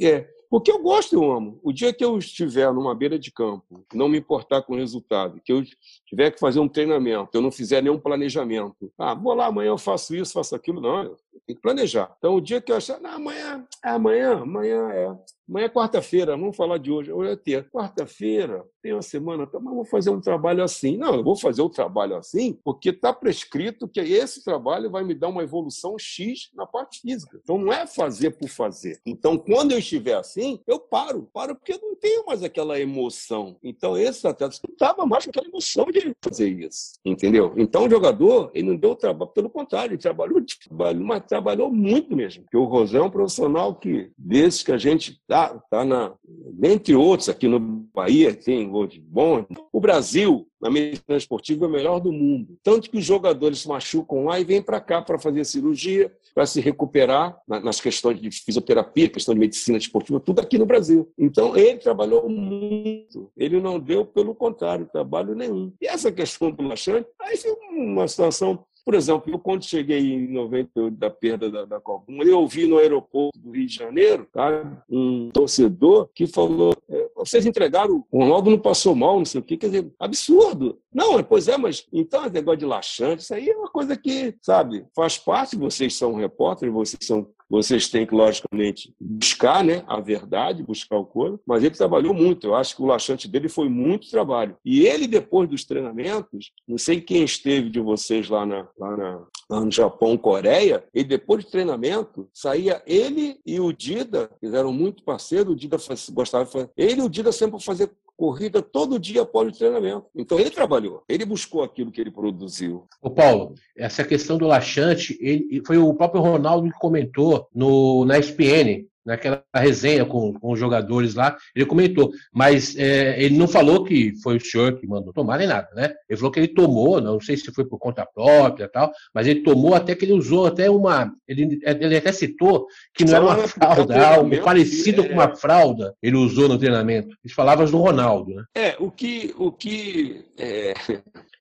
[0.00, 1.58] É, porque eu gosto, eu amo.
[1.64, 5.40] O dia que eu estiver numa beira de campo, não me importar com o resultado,
[5.44, 5.64] que eu
[6.06, 9.78] tiver que fazer um treinamento, eu não fizer nenhum planejamento, ah, vou lá, amanhã eu
[9.78, 12.14] faço isso, faço aquilo, não, eu tenho que planejar.
[12.18, 16.36] Então, o dia que eu achar, não, amanhã, é amanhã, amanhã é Amanhã é quarta-feira,
[16.36, 17.12] vamos falar de hoje.
[17.12, 17.68] Hoje é terça.
[17.70, 20.96] Quarta-feira, tem uma semana, tá, mas vou fazer um trabalho assim.
[20.96, 25.04] Não, eu vou fazer o um trabalho assim porque está prescrito que esse trabalho vai
[25.04, 27.38] me dar uma evolução X na parte física.
[27.42, 29.00] Então não é fazer por fazer.
[29.04, 31.28] Então, quando eu estiver assim, eu paro.
[31.32, 33.56] Paro porque eu não tenho mais aquela emoção.
[33.62, 36.94] Então, esse atleta não estava mais com aquela emoção de fazer isso.
[37.04, 37.52] Entendeu?
[37.56, 42.16] Então, o jogador, ele não deu trabalho, pelo contrário, ele trabalhou, trabalhou mas trabalhou muito
[42.16, 42.44] mesmo.
[42.44, 46.14] Porque o Rosé é um profissional que, desde que a gente tá, tá na.
[46.52, 49.44] Dentre outros, aqui no Bahia, tem outros bons.
[49.72, 52.56] O Brasil, na medicina esportiva, é o melhor do mundo.
[52.62, 56.46] Tanto que os jogadores se machucam lá e vêm para cá para fazer cirurgia, para
[56.46, 61.12] se recuperar nas questões de fisioterapia, questão de medicina esportiva, tudo aqui no Brasil.
[61.18, 63.28] Então, ele trabalhou muito.
[63.36, 65.72] Ele não deu, pelo contrário, trabalho nenhum.
[65.80, 70.28] E essa questão do Laxante, aí foi uma situação por exemplo, eu quando cheguei em
[70.28, 74.84] 98 da perda da, da Copa, eu ouvi no aeroporto do Rio de Janeiro tá,
[74.90, 79.44] um torcedor que falou: é, vocês entregaram, o Ronaldo não passou mal, não sei o
[79.44, 80.78] quê, quer dizer, absurdo.
[80.92, 84.36] Não, pois é, mas então esse negócio de laxante, isso aí é uma coisa que,
[84.42, 90.00] sabe, faz parte, vocês são repórteres, vocês são vocês têm que, logicamente, buscar né, a
[90.00, 92.48] verdade, buscar o corpo, mas ele trabalhou muito.
[92.48, 94.56] Eu acho que o laxante dele foi muito trabalho.
[94.64, 99.26] E ele, depois dos treinamentos, não sei quem esteve de vocês lá, na, lá, na,
[99.48, 104.72] lá no Japão, Coreia, e depois do treinamento, saía ele e o Dida, que eram
[104.72, 105.76] muito parceiros, o Dida
[106.12, 106.70] gostava de fazer.
[106.76, 110.06] Ele e o Dida sempre fazer corrida todo dia após o treinamento.
[110.14, 112.86] Então ele trabalhou, ele buscou aquilo que ele produziu.
[113.02, 118.18] O Paulo, essa questão do laxante, ele, foi o próprio Ronaldo que comentou no, na
[118.18, 123.84] ESPN, naquela resenha com, com os jogadores lá, ele comentou, mas é, ele não falou
[123.84, 125.92] que foi o senhor que mandou tomar nem nada, né?
[126.08, 129.42] Ele falou que ele tomou, não sei se foi por conta própria tal, mas ele
[129.42, 133.24] tomou até que ele usou até uma, ele, ele até citou que não Só era
[133.24, 135.08] uma fralda, algo parecido é...
[135.08, 137.16] com uma fralda, ele usou no treinamento.
[137.24, 138.44] As palavras do Ronaldo, né?
[138.54, 140.74] É, o que, o que é,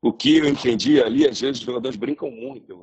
[0.03, 2.77] o que eu entendi ali, às vezes os jogadores brincam muito,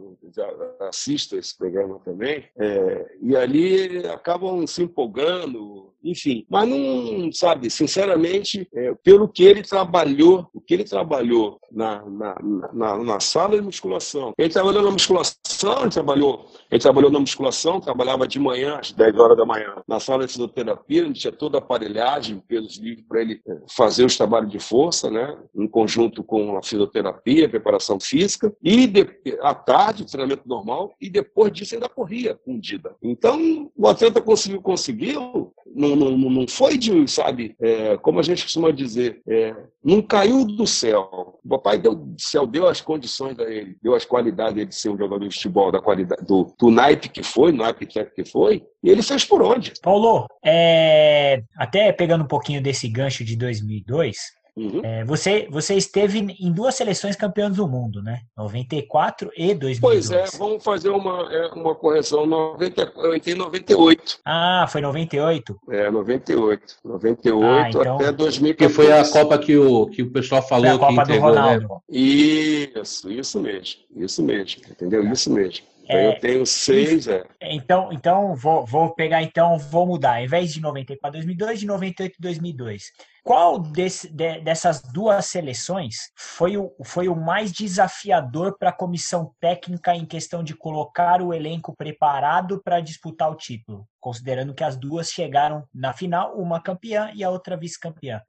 [0.80, 6.44] assisto esse programa também, é, e ali acabam se empolgando, enfim.
[6.48, 12.36] Mas não, sabe, sinceramente, é, pelo que ele trabalhou, o que ele trabalhou na, na,
[12.72, 17.80] na, na, sala de musculação, ele trabalhou na musculação, ele trabalhou, ele trabalhou na musculação,
[17.80, 21.58] trabalhava de manhã, às 10 horas da manhã, na sala de fisioterapia, ele tinha toda
[21.58, 26.22] a aparelhagem, pelos livros para ele é, fazer os trabalhos de força, né, em conjunto
[26.22, 29.06] com a fisioterapia, a preparação física, e de,
[29.40, 32.94] à tarde, treinamento normal, e depois disso ainda corria com Dida.
[33.02, 38.42] Então, o atleta conseguiu, conseguiu, não, não, não foi de, sabe, é, como a gente
[38.42, 41.38] costuma dizer, é, não caiu do céu.
[41.44, 44.90] O papai deu, do céu deu as condições a ele, deu as qualidades de ser
[44.90, 48.90] um jogador de futebol, da qualidade, do, do naipe que foi, naipe que foi, e
[48.90, 49.72] ele fez por onde.
[49.83, 54.16] Paulo, é, até pegando um pouquinho desse gancho de 2002,
[54.61, 54.81] Uhum.
[54.85, 58.20] É, você, você esteve em duas seleções campeãs do mundo, né?
[58.37, 59.81] 94 e 2002.
[59.81, 62.27] Pois é, vamos fazer uma, é, uma correção.
[62.27, 64.18] 90, eu entrei em 98.
[64.23, 65.59] Ah, foi 98?
[65.70, 66.77] É, 98.
[66.85, 67.94] 98 ah, então...
[67.96, 68.55] até 2014.
[68.55, 71.31] Que foi a Copa que o, que o pessoal falou foi a Copa que entregou,
[71.31, 71.40] do né?
[71.40, 71.68] Ronaldo.
[71.68, 71.81] Né?
[71.88, 73.81] Isso, isso mesmo.
[73.96, 75.11] Isso mesmo, entendeu?
[75.11, 75.64] Isso mesmo.
[75.90, 77.25] É, eu tenho seis, é.
[77.40, 80.18] Então, então vou, vou pegar, então, vou mudar.
[80.18, 82.92] Ao invés de 94 para 2002, de 98 para 2002.
[83.24, 89.33] Qual desse, de, dessas duas seleções foi o, foi o mais desafiador para a comissão
[89.40, 93.87] técnica em questão de colocar o elenco preparado para disputar o título?
[94.00, 98.22] Considerando que as duas chegaram na final, uma campeã e a outra vice-campeã.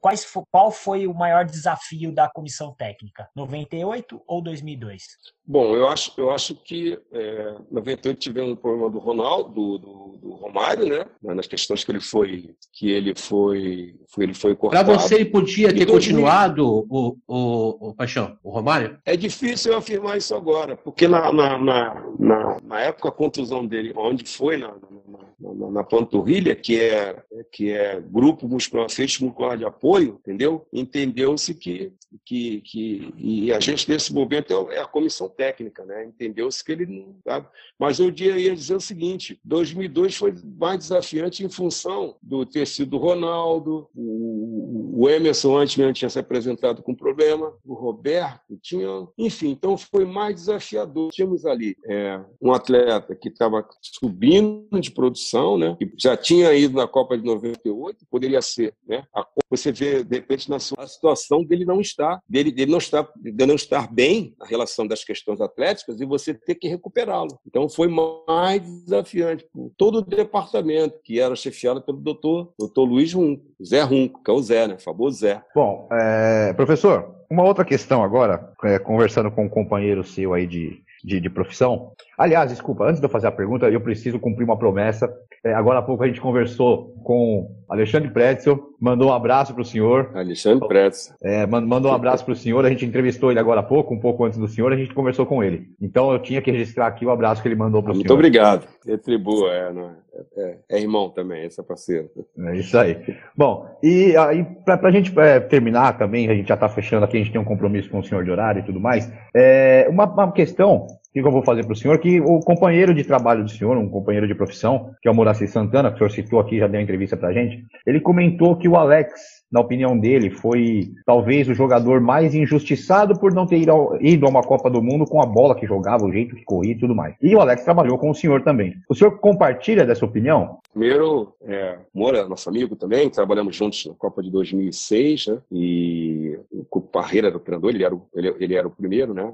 [0.51, 3.29] Qual foi o maior desafio da comissão técnica?
[3.35, 5.03] 98 ou 2002?
[5.45, 10.17] Bom, eu acho, eu acho que é, 98 tivemos um problema do Ronaldo, do, do,
[10.17, 11.05] do, Romário, né?
[11.21, 14.80] Nas questões que ele foi, que ele foi, foi ele foi cortado.
[14.83, 18.97] Para você, ele podia ter continuado o, o, o, Paixão, o Romário?
[19.05, 23.93] É difícil eu afirmar isso agora, porque na, na, na, na, época a contusão dele,
[23.95, 27.15] onde foi na, na, na, na panturrilha, que é,
[27.51, 30.65] que é grupo muscular, feixe muscular de apoio, entendeu?
[30.71, 31.91] Entendeu-se que,
[32.25, 33.13] que, que.
[33.17, 36.05] E a gente, nesse momento, é a comissão técnica, né?
[36.05, 37.15] Entendeu-se que ele não.
[37.23, 37.47] Sabe?
[37.77, 42.95] Mas eu ia dizer o seguinte: 2002 foi mais desafiante em função do ter sido
[42.95, 48.87] o Ronaldo, o, o Emerson antes mesmo tinha se apresentado com problema, o Roberto tinha.
[49.17, 51.11] Enfim, então foi mais desafiador.
[51.11, 55.75] Tínhamos ali é, um atleta que estava subindo de produção, né?
[55.77, 58.73] que já tinha ido na Copa de 98, poderia ser.
[58.87, 59.03] Né?
[59.15, 63.07] A, você vê, de repente, na sua situação dele não estar, dele, dele não estar,
[63.15, 67.39] de não estar bem na relação das questões atléticas e você ter que recuperá-lo.
[67.45, 69.45] Então foi mais desafiante
[69.77, 74.33] todo o departamento, que era chefiado pelo doutor, doutor Luiz Runco, Zé Runco, que é
[74.33, 74.77] o Zé, né?
[74.77, 75.41] Famoso Zé.
[75.53, 80.81] Bom, é, professor, uma outra questão agora, é, conversando com um companheiro seu aí de,
[81.03, 81.91] de, de profissão.
[82.17, 85.11] Aliás, desculpa, antes de eu fazer a pergunta, eu preciso cumprir uma promessa.
[85.43, 89.65] É, agora há pouco a gente conversou com Alexandre Pretzel, mandou um abraço para o
[89.65, 90.11] senhor.
[90.13, 91.15] Alexandre Pretzel.
[91.23, 93.99] É, mandou um abraço para o senhor, a gente entrevistou ele agora há pouco, um
[93.99, 95.67] pouco antes do senhor, a gente conversou com ele.
[95.81, 98.03] Então eu tinha que registrar aqui o abraço que ele mandou para o senhor.
[98.03, 98.67] Muito obrigado.
[98.85, 99.95] Retribua, é, não é?
[100.35, 102.09] É, é, irmão também, esse é parceiro.
[102.37, 102.97] É isso aí.
[103.35, 107.17] Bom, e aí, para a gente é, terminar também, a gente já está fechando aqui,
[107.17, 109.11] a gente tem um compromisso com o senhor de horário e tudo mais.
[109.35, 113.03] É, uma, uma questão que eu vou fazer para o senhor, que o companheiro de
[113.03, 116.11] trabalho do senhor, um companheiro de profissão, que é o Moraci Santana, que o senhor
[116.11, 119.97] citou aqui, já deu uma entrevista para gente, ele comentou que o Alex na opinião
[119.97, 124.81] dele, foi talvez o jogador mais injustiçado por não ter ido a uma Copa do
[124.81, 127.15] Mundo com a bola que jogava, o jeito que corria e tudo mais.
[127.21, 128.75] E o Alex trabalhou com o senhor também.
[128.87, 130.59] O senhor compartilha dessa opinião?
[130.71, 135.37] Primeiro, é, Moura, nosso amigo também, trabalhamos juntos na Copa de 2006, né?
[135.51, 136.39] E
[136.71, 139.29] o Parreira era o treinador, ele era o, ele, ele era o primeiro, né?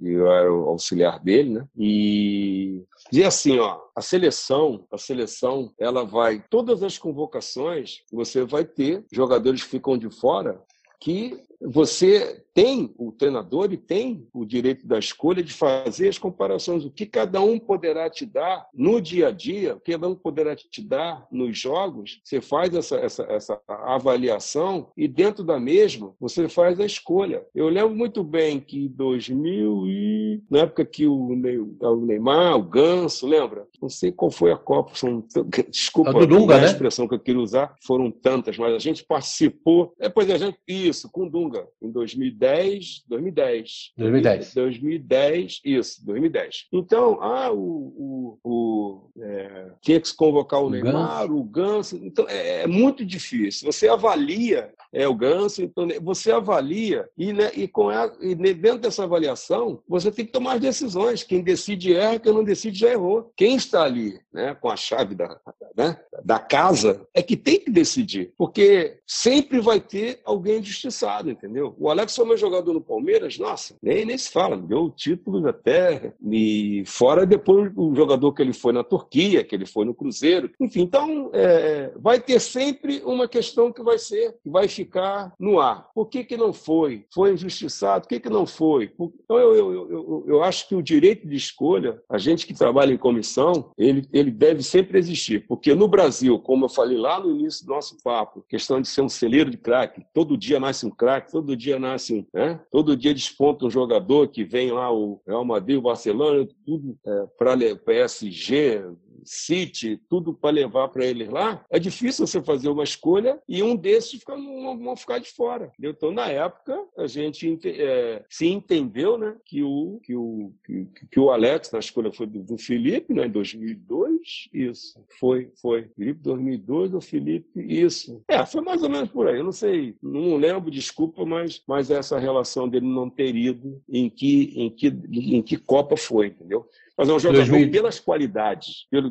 [0.00, 1.68] E eu era o auxiliar dele, né?
[1.76, 8.64] E dizer assim, ó, a seleção, a seleção, ela vai todas as convocações, você vai
[8.64, 10.60] ter jogadores que ficam de fora
[11.00, 16.84] que você tem, o treinador e tem o direito da escolha de fazer as comparações,
[16.84, 20.14] o que cada um poderá te dar no dia a dia, o que cada um
[20.14, 26.14] poderá te dar nos jogos, você faz essa, essa, essa avaliação e dentro da mesma
[26.18, 27.44] você faz a escolha.
[27.54, 33.26] Eu lembro muito bem que em 2000 e na época que o Neymar, o Ganso,
[33.26, 33.66] lembra?
[33.80, 35.24] Não sei qual foi a Copa, são,
[35.70, 36.66] desculpa a, Dunga, a né?
[36.66, 41.10] expressão que eu queria usar, foram tantas, mas a gente participou, depois a gente, isso,
[41.10, 41.49] com Dunga,
[41.80, 43.92] em 2010, 2010.
[43.96, 44.54] 2010.
[44.54, 46.66] 2010, isso, 2010.
[46.72, 51.36] Então, ah, o, o, o é, tinha que se convocar o, o Neymar, Ganso.
[51.36, 52.00] o Ganso.
[52.02, 53.70] Então, é, é, muito difícil.
[53.70, 58.78] Você avalia é, o Ganso, então você avalia e, né, e, com a, e dentro
[58.78, 61.22] dessa avaliação, você tem que tomar as decisões.
[61.22, 63.32] Quem decide erra, quem não decide já errou.
[63.36, 65.38] Quem está ali né, com a chave da,
[65.76, 71.74] né, da casa é que tem que decidir, porque sempre vai ter alguém injustiçado, entendeu?
[71.78, 76.12] O Alex foi meu jogador no Palmeiras, nossa, nem, nem se fala, deu títulos até,
[76.22, 80.50] e fora depois o jogador que ele foi na Turquia, que ele foi no Cruzeiro,
[80.60, 85.58] enfim, então é, vai ter sempre uma questão que vai ser, que vai ficar no
[85.58, 85.88] ar.
[85.94, 87.06] Por que, que não foi?
[87.12, 88.02] Foi injustiçado?
[88.02, 88.92] Por que, que não foi?
[89.24, 92.92] Então eu, eu, eu, eu acho que o direito de escolha, a gente que trabalha
[92.92, 97.30] em comissão, ele, ele deve sempre existir, porque no Brasil, como eu falei lá no
[97.30, 100.90] início do nosso papo, questão de ser um celeiro de craque, todo dia nasce um
[100.90, 102.60] craque, todo dia nasce um, né?
[102.70, 107.26] todo dia desponta um jogador que vem lá, o Real Madrid, o Barcelona, tudo é,
[107.38, 108.84] para PSG,
[109.24, 113.76] City, tudo para levar para eles lá, é difícil você fazer uma escolha e um
[113.76, 115.66] desses ficar, não, não ficar de fora.
[115.72, 115.92] Entendeu?
[115.92, 121.20] Então, na época, a gente é, se entendeu né, que, o, que, o, que, que,
[121.20, 125.04] o Alex, na escolha foi do, do Felipe, né, em 2002, isso.
[125.18, 125.88] Foi, foi.
[125.96, 128.22] Felipe 2002 ou Felipe, isso.
[128.28, 129.38] É, foi mais ou menos por aí.
[129.38, 134.08] Eu não sei, não lembro, desculpa, mas, mas essa relação dele não ter ido em
[134.08, 136.66] que, em que, em que Copa foi, entendeu?
[137.00, 137.70] Mas é um jogador 2000...
[137.70, 139.10] pelas qualidades, pelo,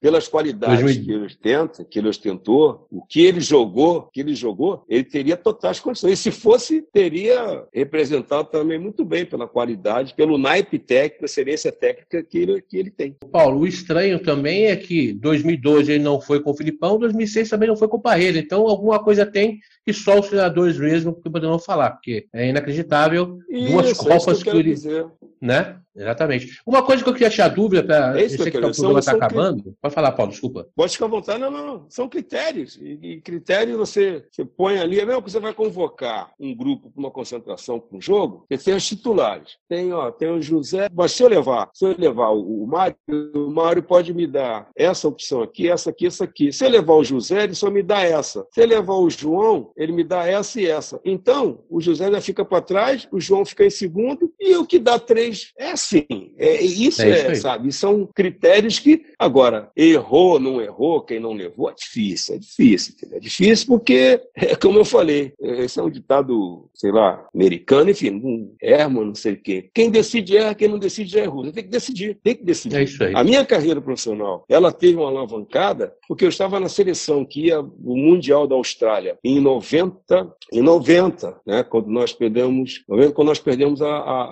[0.00, 1.04] pelas qualidades 2000...
[1.04, 5.36] que ele ostenta, que ele ostentou, o que ele jogou, que ele jogou, ele teria
[5.36, 6.14] totais condições.
[6.14, 12.20] E se fosse, teria representado também muito bem pela qualidade, pelo naipe técnico, excelência técnica
[12.20, 13.16] que ele, que ele tem.
[13.30, 17.68] Paulo, o estranho também é que 2012 ele não foi com o Filipão, 2006 também
[17.68, 18.38] não foi com o Parreira.
[18.38, 23.38] Então alguma coisa tem que só os treinadores mesmo que poderão falar, porque é inacreditável
[23.48, 25.06] Isso, duas Copas que, que ele, dizer.
[25.40, 25.76] né?
[25.94, 26.60] Exatamente.
[26.64, 29.62] Uma coisa que eu queria achar dúvida, para é sei que, o programa está acabando.
[29.62, 29.74] Cri...
[29.80, 30.66] Pode falar, Paulo, desculpa.
[30.74, 31.38] Pode ficar à vontade.
[31.38, 31.86] Não, não, não.
[31.90, 32.76] São critérios.
[32.80, 36.90] E, e critérios você, você põe ali, é mesmo que você vai convocar um grupo
[36.90, 39.56] para uma concentração para um jogo, você tem os titulares.
[39.68, 40.88] Tem, ó, tem o José.
[40.92, 42.96] Mas se eu levar, se eu levar o, o Mário,
[43.34, 46.52] o Mário pode me dar essa opção aqui, essa aqui, essa aqui.
[46.52, 48.46] Se eu levar o José, ele só me dá essa.
[48.52, 51.00] Se eu levar o João, ele me dá essa e essa.
[51.04, 54.78] Então, o José já fica para trás, o João fica em segundo, e o que
[54.78, 56.06] dá três é assim.
[56.38, 57.72] É, isso é, é sabe?
[57.72, 62.94] São critérios que, agora, errou, não errou, quem não levou, é difícil, é difícil.
[62.96, 63.18] Entendeu?
[63.18, 68.50] É difícil porque, é, como eu falei, esse é um ditado, sei lá, americano, enfim,
[68.60, 69.70] erra, não sei o quê.
[69.74, 71.50] Quem decide erra, quem não decide já errou.
[71.50, 72.76] Tem que decidir, tem que decidir.
[72.76, 73.12] É isso aí.
[73.14, 77.60] A minha carreira profissional, ela teve uma alavancada porque eu estava na seleção que ia
[77.60, 82.82] o Mundial da Austrália em 90, em 90, né, quando nós perdemos,
[83.14, 84.22] quando nós perdemos a, a,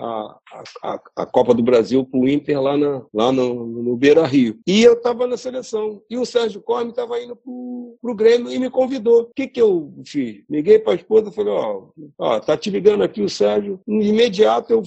[0.51, 4.25] a, a, a Copa do Brasil para o Inter lá, na, lá no, no Beira
[4.25, 4.59] Rio.
[4.65, 6.01] E eu estava na seleção.
[6.09, 9.21] E o Sérgio Corme estava indo para o Grêmio e me convidou.
[9.21, 10.43] O que, que eu fiz?
[10.49, 13.79] Liguei para a esposa e falei: Ó, ó, tá te ligando aqui o Sérgio.
[13.87, 14.83] De imediato eu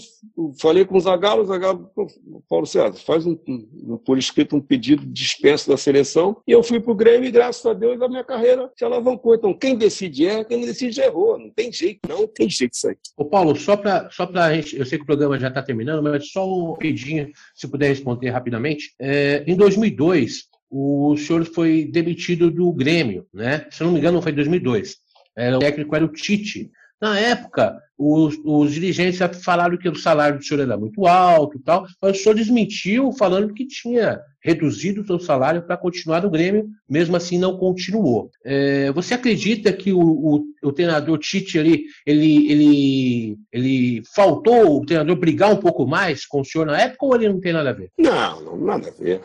[0.61, 1.90] falei com o Zagallo, o Zagallo,
[2.48, 6.37] Paulo César, faz um, um, por escrito um pedido de dispensa da seleção.
[6.46, 9.35] E eu fui para o Grêmio e, graças a Deus, a minha carreira se alavancou.
[9.35, 11.38] Então, quem decide é, quem decide errou.
[11.38, 12.96] Não tem jeito, não tem jeito isso aí.
[13.16, 16.02] Ô, Paulo, só para só a gente, eu sei que o programa já está terminando,
[16.02, 17.31] mas só um pedinho,
[17.63, 18.92] se puder responder rapidamente.
[19.00, 23.67] É, em 2002, o senhor foi demitido do Grêmio, né?
[23.71, 24.96] Se não me engano, foi em 2002.
[25.37, 26.71] Era, o técnico era o Tite.
[27.03, 31.61] Na época, os, os, dirigentes falaram que o salário do senhor era muito alto e
[31.61, 36.31] tal, mas o senhor desmentiu falando que tinha reduzido o seu salário para continuar no
[36.31, 38.31] Grêmio, mesmo assim não continuou.
[38.44, 44.87] É, você acredita que o, o, o, treinador Tite ali, ele, ele, ele faltou o
[44.87, 47.71] treinador brigar um pouco mais com o senhor na época ou ele não tem nada
[47.71, 47.90] a ver?
[47.98, 49.21] Não, não nada a ver.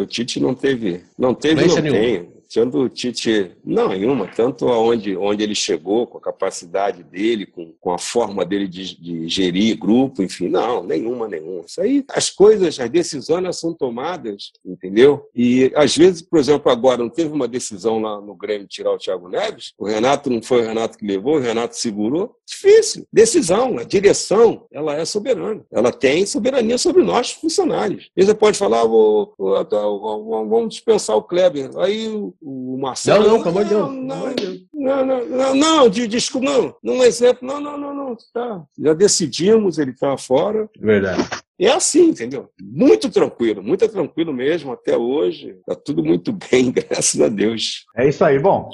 [0.00, 4.68] o Tite não teve, não teve, não, não tem tanto o Tite, não, nenhuma, tanto
[4.68, 9.28] aonde onde ele chegou, com a capacidade dele, com, com a forma dele de, de,
[9.28, 11.64] gerir grupo, enfim, não, nenhuma, nenhuma.
[11.66, 15.28] Isso aí, as coisas, as decisões são tomadas, entendeu?
[15.34, 18.98] E às vezes, por exemplo, agora não teve uma decisão lá no Grêmio tirar o
[18.98, 22.36] Thiago Neves, o Renato não foi o Renato que levou, o Renato segurou.
[22.46, 23.06] Difícil.
[23.12, 25.62] Decisão, a direção, ela é soberana.
[25.70, 28.10] Ela tem soberania sobre nós, funcionários.
[28.16, 31.70] E você pode falar, vou, vou, vou, vamos dispensar o Kleber.
[31.76, 33.24] Aí o Marcelo.
[33.24, 34.60] Não, não, pelo amor de Deus.
[34.72, 36.74] Não, não, não, não, desculpa, não.
[36.82, 38.16] Num exemplo, não, não, não, não.
[38.32, 38.64] Tá.
[38.78, 40.68] Já decidimos, ele está fora.
[40.78, 41.28] Verdade.
[41.60, 42.48] É assim, entendeu?
[42.62, 45.56] Muito tranquilo, muito tranquilo mesmo até hoje.
[45.58, 47.84] Está tudo muito bem, graças a Deus.
[47.96, 48.38] É isso aí.
[48.38, 48.70] Bom,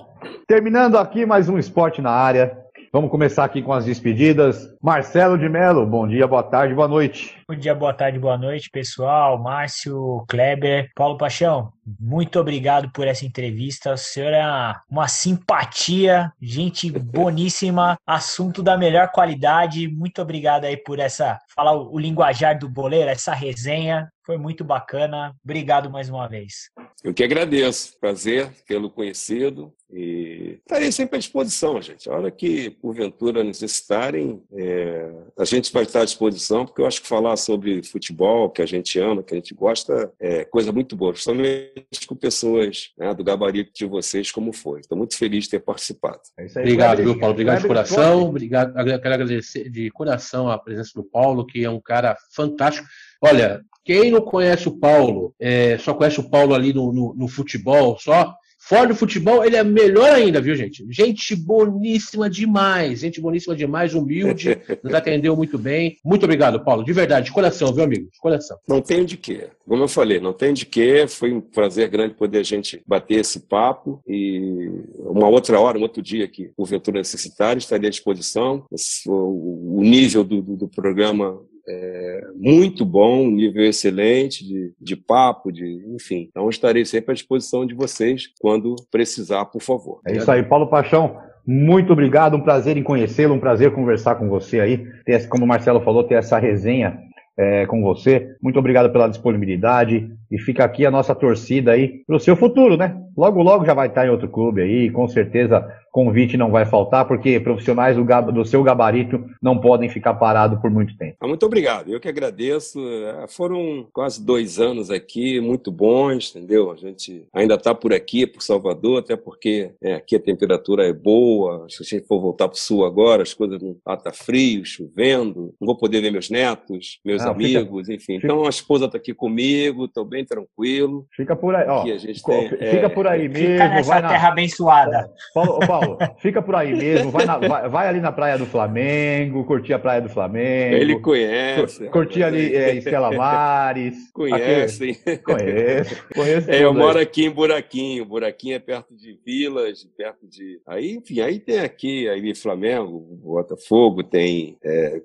[0.47, 2.64] terminando aqui mais um esporte na área.
[2.95, 4.73] Vamos começar aqui com as despedidas.
[4.81, 7.37] Marcelo de Mello, bom dia, boa tarde, boa noite.
[7.49, 9.37] Bom dia, boa tarde, boa noite, pessoal.
[9.37, 13.95] Márcio, Kleber, Paulo Paixão, muito obrigado por essa entrevista.
[13.95, 14.45] O senhor é
[14.89, 19.89] uma simpatia, gente boníssima, assunto da melhor qualidade.
[19.89, 24.09] Muito obrigado aí por essa, falar o linguajar do boleiro, essa resenha.
[24.25, 25.35] Foi muito bacana.
[25.45, 26.71] Obrigado mais uma vez.
[27.03, 27.99] Eu que agradeço.
[28.01, 29.71] Prazer tê-lo conhecido.
[29.93, 32.09] E estarei sempre à disposição, gente.
[32.09, 37.03] A hora que, porventura, necessitarem, é, a gente vai estar à disposição, porque eu acho
[37.03, 40.97] que falar sobre futebol, que a gente ama, que a gente gosta, é coisa muito
[40.97, 44.81] boa, principalmente com pessoas né, do gabarito de vocês, como foi.
[44.81, 46.21] Estou muito feliz de ter participado.
[46.39, 47.35] É Obrigado, viu, Paulo?
[47.35, 48.29] Obrigado de coração.
[48.29, 48.75] Obrigado.
[48.75, 52.87] Quero agradecer de coração a presença do Paulo, que é um cara fantástico.
[53.21, 57.29] Olha, quem não conhece o Paulo, é, só conhece o Paulo ali no, no, no
[57.29, 58.35] futebol só,
[58.67, 60.87] Fora do futebol, ele é melhor ainda, viu, gente?
[60.89, 65.99] Gente boníssima demais, gente boníssima demais, humilde, nos atendeu muito bem.
[66.03, 68.09] Muito obrigado, Paulo, de verdade, de coração, viu, amigo?
[68.11, 68.57] De coração.
[68.67, 69.49] Não tem de quê.
[69.69, 71.07] Como eu falei, não tem de quê.
[71.07, 75.83] Foi um prazer grande poder a gente bater esse papo e uma outra hora, um
[75.83, 78.65] outro dia que porventura necessitar, estaria à disposição.
[79.07, 81.39] O nível do, do, do programa
[81.69, 86.29] é, muito bom, nível excelente de, de papo, de enfim.
[86.31, 90.01] Então estarei sempre à disposição de vocês quando precisar, por favor.
[90.07, 91.17] É isso aí, Paulo Paixão.
[91.47, 95.49] Muito obrigado, um prazer em conhecê-lo, um prazer conversar com você aí, ter, como o
[95.49, 96.99] Marcelo falou, ter essa resenha
[97.39, 98.35] é, com você.
[98.43, 102.77] Muito obrigado pela disponibilidade e fica aqui a nossa torcida aí para o seu futuro,
[102.77, 102.97] né?
[103.17, 105.65] Logo, logo já vai estar em outro clube aí, com certeza
[105.95, 110.69] convite não vai faltar, porque profissionais do, do seu gabarito não podem ficar parados por
[110.69, 111.17] muito tempo.
[111.21, 112.81] Ah, muito obrigado, eu que agradeço.
[112.81, 116.73] É, foram quase dois anos aqui, muito bons, entendeu?
[116.73, 120.93] A gente ainda está por aqui, por Salvador, até porque é, aqui a temperatura é
[120.93, 121.65] boa.
[121.71, 124.65] Se a gente for voltar para o sul agora, as coisas não ah, tá frio,
[124.65, 128.15] chovendo, não vou poder ver meus netos, meus não, amigos, fica, enfim.
[128.15, 131.07] Fica, então a esposa está aqui comigo, estou bem tranquilo.
[131.17, 131.83] Fica por aí, ó.
[131.83, 133.53] Tem, fica é, por aí mesmo.
[133.53, 134.29] Fica nessa vai terra na...
[134.29, 135.11] abençoada.
[135.35, 139.45] Paulo, Paulo fica por aí mesmo, vai, na, vai, vai, ali na praia do Flamengo,
[139.45, 140.77] curtir a praia do Flamengo.
[140.77, 141.89] Ele conhece.
[141.89, 143.97] Curtir ali é, Estela Mares.
[144.15, 144.95] Conhece.
[145.25, 146.07] Conheço.
[146.15, 148.05] Conheço é, eu moro aqui em Buraquinho.
[148.05, 150.61] Buraquinho é perto de Vilas, perto de.
[150.67, 155.01] Aí, enfim, aí tem aqui, aí Flamengo, Botafogo, tem é,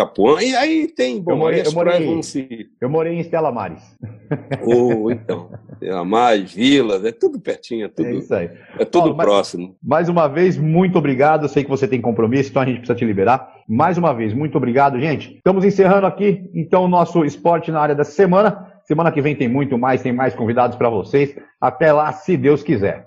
[0.00, 1.20] é, Tapuã, e aí tem.
[1.20, 2.68] Bom, eu morei, eu morei, se...
[2.80, 3.82] eu morei em Estela Mares.
[4.62, 5.50] Ou então.
[5.74, 8.50] Estela Mares, Vilas, é tudo pertinho, é tudo, é isso aí.
[8.78, 9.76] É tudo próximo.
[9.82, 11.44] Mas, mais uma vez, muito obrigado.
[11.44, 13.52] Eu sei que você tem compromisso, então a gente precisa te liberar.
[13.68, 15.36] Mais uma vez, muito obrigado, gente.
[15.36, 18.66] Estamos encerrando aqui, então, o nosso esporte na área da semana.
[18.84, 21.36] Semana que vem tem muito mais, tem mais convidados para vocês.
[21.60, 23.06] Até lá, se Deus quiser.